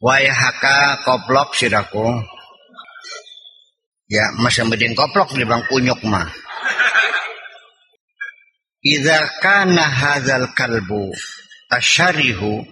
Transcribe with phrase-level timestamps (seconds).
[0.00, 2.04] Wayahaka koplok siraku.
[4.06, 6.30] Ya, masih mending koplok di bang kunyuk mah.
[8.86, 11.10] Idza kana hadzal kalbu
[11.74, 12.62] asyarihu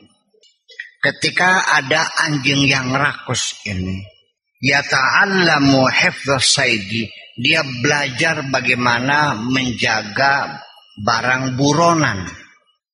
[1.03, 4.07] ketika ada anjing yang rakus ini
[4.63, 10.63] yata'allamu hifdhas saidi dia belajar bagaimana menjaga
[11.03, 12.31] barang buronan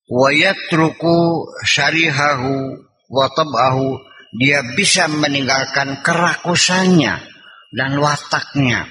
[0.09, 2.81] wa yatruku syarihahu
[3.12, 4.01] wa tab'ahu
[4.31, 7.19] dia bisa meninggalkan kerakusannya
[7.75, 8.87] dan wataknya.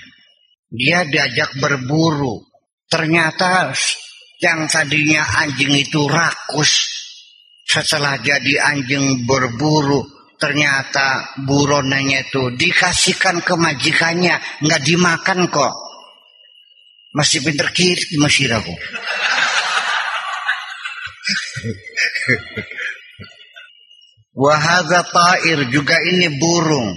[0.70, 2.44] Dia diajak berburu.
[2.90, 3.74] Ternyata
[4.40, 6.88] yang tadinya anjing itu rakus
[7.70, 10.02] setelah jadi anjing berburu
[10.40, 15.76] ternyata buronanya itu dikasihkan ke majikannya nggak dimakan kok
[17.14, 18.74] masih pinter kiri masih aku
[24.40, 26.96] Wahada ta'ir juga ini burung.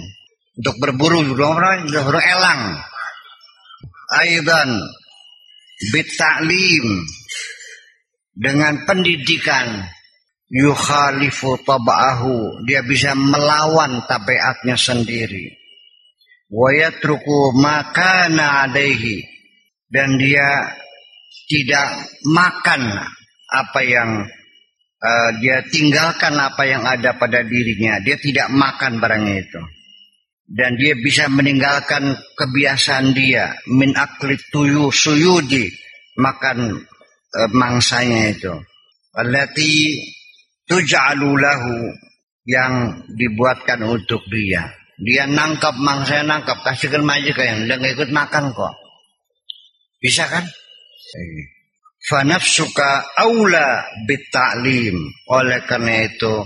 [0.55, 1.59] Untuk berburu burung
[1.91, 2.79] burung elang.
[4.15, 4.79] Aidan
[5.91, 6.87] bita'lim
[8.31, 9.83] dengan pendidikan
[10.47, 15.51] yukhalifu taba'ahu dia bisa melawan tabiatnya sendiri.
[16.47, 19.19] Wa yatruku makana alaihi.
[19.91, 20.73] Dan dia
[21.51, 22.81] tidak makan
[23.51, 24.25] apa yang
[25.03, 27.99] uh, dia tinggalkan apa yang ada pada dirinya.
[27.99, 29.61] Dia tidak makan barangnya itu.
[30.43, 33.53] Dan dia bisa meninggalkan kebiasaan dia.
[33.67, 35.67] Min akli tuyu suyudi.
[36.15, 36.57] Makan
[37.35, 38.53] uh, mangsanya itu.
[39.13, 39.99] Allati
[40.65, 41.35] tuja'alu.
[42.43, 44.67] Yang dibuatkan untuk dia.
[44.99, 46.59] Dia nangkap mangsa nangkap.
[46.59, 47.67] Kasihkan majikan.
[47.67, 48.75] Dia nggak ikut makan kok.
[50.03, 50.43] Bisa kan?
[50.43, 51.52] Eh
[52.03, 54.97] fanafsuka aula bitta'lim
[55.31, 56.43] oleh karena itu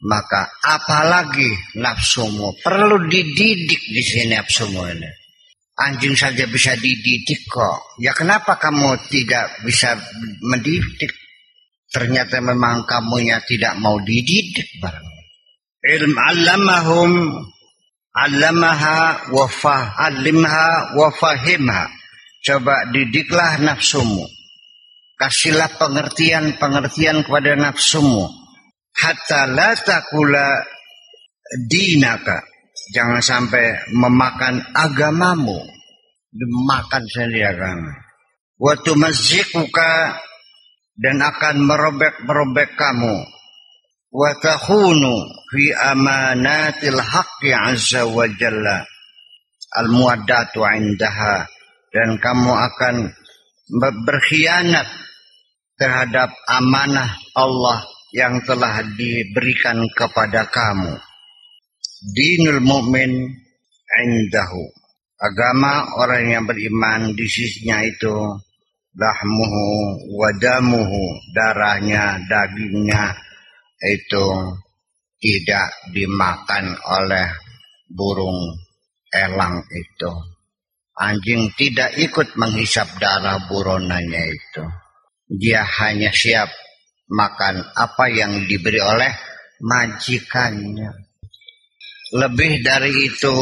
[0.00, 2.56] maka apalagi nafsumu?
[2.64, 5.10] Perlu dididik di sini nafsumu ini.
[5.80, 7.96] Anjing saja bisa dididik kok.
[8.00, 9.96] Ya kenapa kamu tidak bisa
[10.44, 11.12] mendidik?
[11.90, 15.08] Ternyata memang kamunya tidak mau dididik barang.
[15.80, 17.12] Ilm allamahum
[18.12, 21.08] allamaha wa fa'alimha wa
[22.40, 24.39] coba didiklah nafsumu
[25.20, 28.24] Kasihlah pengertian-pengertian kepada nafsumu.
[28.96, 30.64] Hatta la takula
[31.68, 32.40] dinaka.
[32.96, 35.60] Jangan sampai memakan agamamu.
[36.32, 37.92] Dimakan sendiri agama.
[38.56, 40.16] Waktu mazikuka
[40.96, 43.20] dan akan merobek-merobek kamu.
[44.08, 45.14] Watahunu
[45.52, 48.88] fi amanatil haqqi azza wa jalla.
[49.84, 51.44] Al-muwaddatu indaha.
[51.92, 52.96] Dan kamu akan
[54.08, 55.09] berkhianat
[55.80, 57.80] terhadap amanah Allah
[58.12, 60.92] yang telah diberikan kepada kamu.
[62.12, 63.12] Dinul mu'min
[64.04, 64.64] indahu.
[65.20, 68.12] Agama orang yang beriman di sisinya itu
[68.96, 71.00] lahmuhu wadamuhu
[71.36, 73.14] darahnya dagingnya
[73.84, 74.26] itu
[75.20, 77.28] tidak dimakan oleh
[77.92, 78.56] burung
[79.12, 80.12] elang itu
[80.98, 84.64] anjing tidak ikut menghisap darah buronannya itu
[85.30, 86.50] dia hanya siap
[87.06, 89.10] makan apa yang diberi oleh
[89.62, 90.90] majikannya.
[92.10, 93.36] Lebih dari itu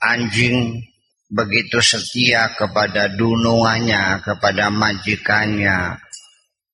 [0.00, 0.80] anjing
[1.28, 6.00] begitu setia kepada dunungannya, kepada majikannya.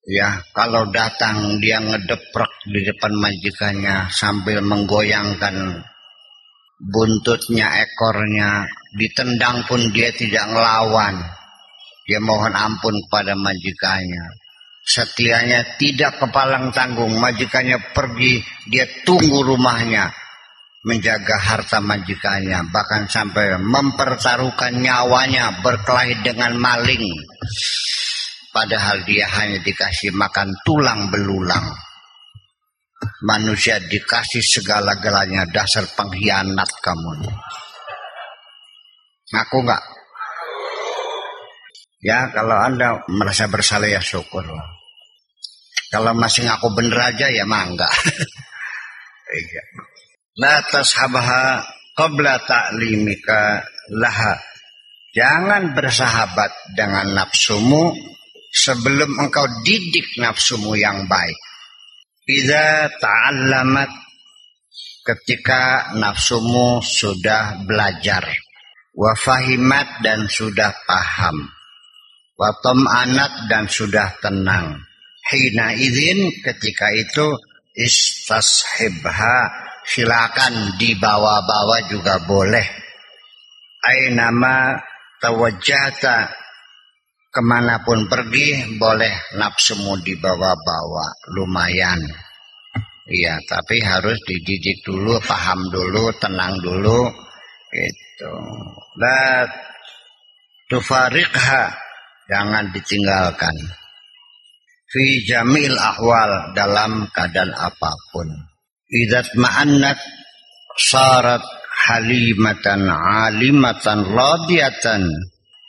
[0.06, 5.82] Ya, kalau datang dia ngedeprek di depan majikannya sambil menggoyangkan
[6.78, 11.35] buntutnya, ekornya, ditendang pun dia tidak ngelawan.
[12.06, 14.30] Dia mohon ampun kepada majikannya.
[14.86, 17.18] Setianya tidak kepalang tanggung.
[17.18, 18.38] Majikannya pergi,
[18.70, 20.14] dia tunggu rumahnya.
[20.86, 22.70] Menjaga harta majikannya.
[22.70, 27.10] Bahkan sampai mempertaruhkan nyawanya berkelahi dengan maling.
[28.54, 31.74] Padahal dia hanya dikasih makan tulang belulang.
[33.26, 37.26] Manusia dikasih segala-galanya dasar pengkhianat kamu.
[39.34, 39.95] Ngaku nggak?
[42.06, 44.46] Ya kalau anda merasa bersalah ya syukur.
[45.90, 47.90] Kalau masih ngaku bener aja ya mangga.
[49.26, 49.62] Iya.
[50.38, 51.66] La tashabaha
[51.98, 53.58] qabla ta'limika
[53.90, 54.38] laha.
[55.10, 57.90] Jangan bersahabat dengan nafsumu
[58.54, 61.34] sebelum engkau didik nafsumu yang baik.
[62.22, 63.90] Bila ta'allamat
[65.02, 68.30] ketika nafsumu sudah belajar.
[68.94, 71.55] Wafahimat dan sudah paham
[72.36, 74.80] watom anat dan sudah tenang.
[75.26, 77.34] Hina izin ketika itu
[77.74, 79.50] istashibha
[79.82, 82.66] silakan dibawa-bawa juga boleh.
[83.86, 84.78] Ainama
[85.18, 86.30] tawajjata
[87.30, 91.06] ke mana pun pergi boleh nafsumu dibawa-bawa
[91.36, 92.00] lumayan.
[93.06, 97.06] Iya, tapi harus dididik dulu, paham dulu, tenang dulu,
[97.70, 98.34] gitu.
[98.98, 99.46] La
[100.66, 101.70] tufariqha,
[102.30, 103.54] jangan ditinggalkan.
[104.86, 108.28] Fi jamil ahwal dalam keadaan apa pun.
[108.86, 109.98] Idat ma'annat
[110.78, 111.42] sarat
[111.86, 115.02] halimatan alimatan radiyatan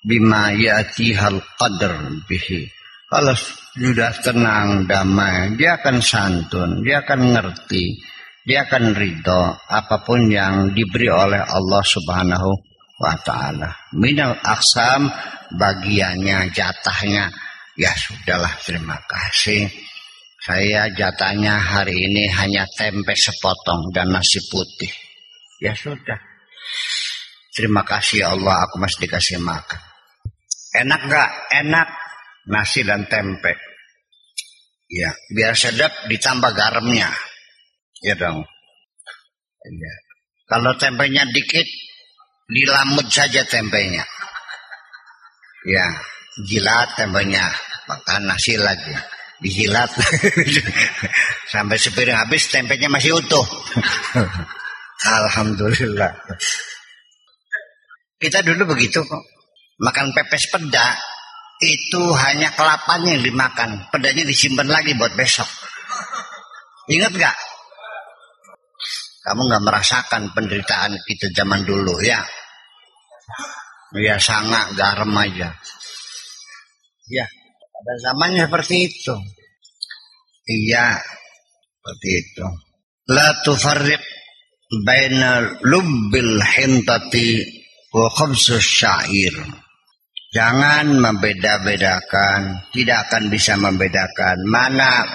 [0.06, 2.70] bima ya'tihal qadr bihi.
[3.08, 3.36] Kalau
[3.78, 7.96] sudah tenang, damai, dia akan santun, dia akan ngerti,
[8.44, 12.52] dia akan ridho apa pun yang diberi oleh Allah Subhanahu
[13.00, 13.70] wa taala.
[13.96, 15.08] Minal aksam
[15.56, 17.32] bagiannya, jatahnya,
[17.80, 19.70] ya sudahlah terima kasih.
[20.44, 24.92] Saya jatahnya hari ini hanya tempe sepotong dan nasi putih.
[25.60, 26.20] Ya sudah.
[27.52, 29.82] Terima kasih ya Allah aku masih dikasih makan.
[30.78, 31.32] Enak gak?
[31.66, 31.88] Enak.
[32.48, 33.60] Nasi dan tempe.
[34.88, 37.12] Ya, biar sedap ditambah garamnya.
[38.00, 38.40] Ya dong.
[39.68, 39.94] Ya.
[40.48, 41.68] Kalau tempenya dikit,
[42.48, 44.08] dilamut saja tempenya.
[45.68, 45.84] Ya,
[46.48, 47.44] jilat tempenya,
[47.92, 48.96] makan nasi lagi.
[49.44, 49.92] Dijilat.
[51.54, 53.44] Sampai sepiring habis tempenya masih utuh.
[55.22, 56.10] Alhamdulillah.
[58.18, 59.24] Kita dulu begitu kok.
[59.78, 60.98] Makan pepes peda
[61.62, 63.92] itu hanya kelapanya yang dimakan.
[63.94, 65.46] Pedanya disimpan lagi buat besok.
[66.90, 67.38] Ingat gak?
[69.22, 72.24] Kamu gak merasakan penderitaan kita zaman dulu ya?
[73.96, 75.56] Ya sangat garam aja.
[77.08, 77.26] Ya,
[77.72, 79.16] pada zamannya seperti itu.
[80.44, 81.00] Iya,
[81.80, 82.48] seperti itu.
[83.16, 84.04] La tufarriq
[84.84, 87.40] baina lubbil hintati
[87.96, 88.12] wa
[88.60, 89.36] syair.
[90.36, 95.08] Jangan membeda-bedakan, tidak akan bisa membedakan mana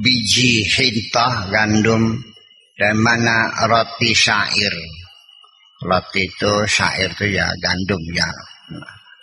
[0.00, 2.22] biji hintah gandum
[2.78, 4.74] dan mana roti syair.
[5.86, 8.26] Roti itu syair itu ya gandum ya.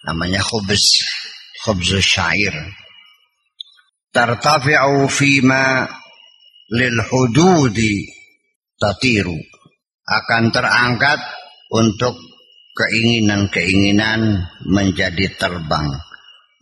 [0.08, 1.04] Namanya khubz,
[1.68, 2.56] khubz syair.
[4.16, 5.84] Tartafi'u fima
[6.72, 8.08] lil hududi
[8.80, 9.36] tatiru.
[10.04, 11.20] Akan terangkat
[11.72, 12.16] untuk
[12.76, 15.88] keinginan-keinginan menjadi terbang.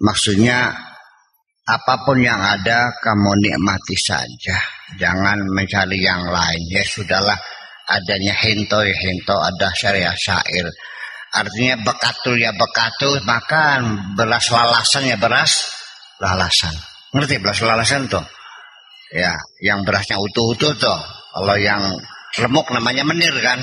[0.01, 0.74] Maksudnya
[1.65, 4.57] apa pun yang ada kamu nikmati saja.
[4.98, 6.62] Jangan mencari yang lain.
[6.69, 7.38] Ya sudahlah
[7.91, 10.67] adanya hento ya hento ada syariah syair.
[11.31, 15.71] Artinya bekatul ya bekatul makan beras lalasan ya beras
[16.19, 16.75] lalasan.
[17.11, 18.23] Ngerti beras lalasan tuh?
[19.11, 20.99] Ya, yang berasnya utuh-utuh tuh.
[21.31, 21.99] Kalau yang
[22.39, 23.59] remuk namanya menir kan.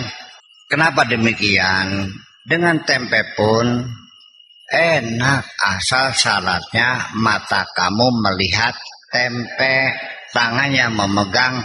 [0.68, 2.12] Kenapa demikian?
[2.44, 3.88] Dengan tempe pun
[4.68, 8.76] enak asal syaratnya mata kamu melihat
[9.08, 9.96] tempe,
[10.36, 11.64] tangannya memegang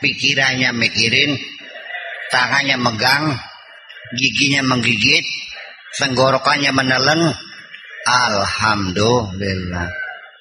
[0.00, 1.36] pikirannya mikirin,
[2.32, 3.36] tangannya megang,
[4.16, 5.24] giginya menggigit,
[5.98, 7.32] tenggorokannya menelen.
[8.04, 9.88] Alhamdulillah.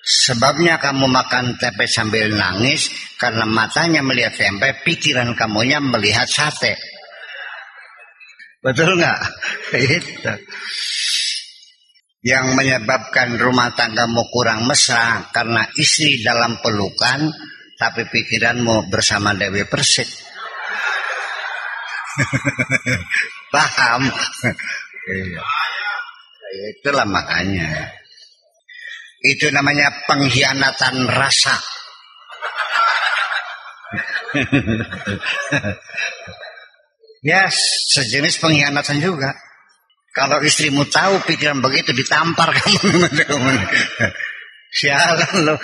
[0.04, 6.76] Sebabnya kamu makan tempe sambil nangis karena matanya melihat tempe, pikiran kamunya melihat sate.
[8.60, 9.20] Betul nggak?
[9.96, 10.34] Itu.
[12.24, 17.32] Yang menyebabkan rumah tanggamu kurang mesra karena istri dalam pelukan,
[17.84, 20.08] tapi pikiranmu bersama Dewi Persik.
[23.54, 24.08] Paham?
[25.12, 25.44] iya.
[26.72, 27.92] Itulah makanya.
[29.20, 31.60] Itu namanya pengkhianatan rasa.
[37.24, 37.48] Ya,
[37.96, 39.32] sejenis pengkhianatan juga.
[40.12, 43.08] Kalau istrimu tahu pikiran begitu ditampar kamu.
[44.74, 45.56] Sialan lo.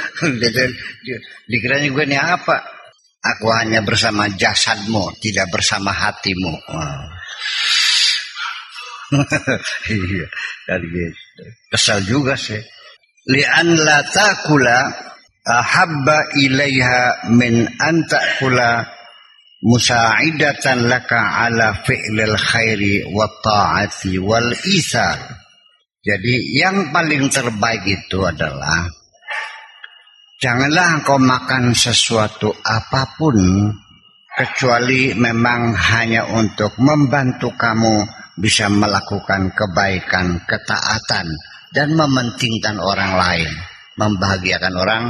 [1.50, 2.62] Dikiranya gue ini apa?
[3.20, 6.56] Aku hanya bersama jasadmu, tidak bersama hatimu.
[9.90, 10.28] iya,
[10.70, 11.44] kan gitu.
[11.74, 12.62] Kesal juga sih.
[13.34, 14.94] Lian la takula
[15.44, 18.86] ahabba ilaiha min an takula
[19.66, 25.18] musa'idatan laka ala fi'lil khairi wa ta'ati wal isar.
[26.00, 28.88] Jadi yang paling terbaik itu adalah
[30.40, 33.36] janganlah engkau makan sesuatu apa pun
[34.32, 38.08] kecuali memang hanya untuk membantu kamu
[38.40, 41.28] bisa melakukan kebaikan, ketaatan
[41.76, 43.52] dan mementingkan orang lain,
[44.00, 45.04] membahagiakan orang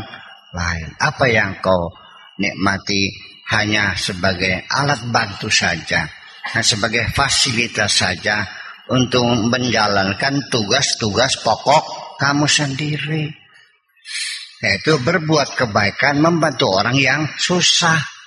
[0.58, 0.88] lain.
[0.98, 1.94] Apa yang kau
[2.42, 3.14] nikmati
[3.54, 6.10] hanya sebagai alat bantu saja,
[6.50, 8.59] nah, sebagai fasilitas saja
[8.90, 13.24] untuk menjalankan tugas-tugas pokok kamu sendiri.
[14.60, 18.19] Yaitu berbuat kebaikan membantu orang yang susah.